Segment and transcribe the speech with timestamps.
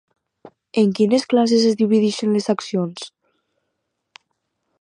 [0.81, 3.07] En quines classes es divideixen les accions?